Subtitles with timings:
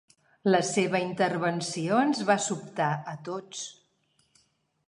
[0.53, 3.63] La seva intervenció ens va sobtar a tots.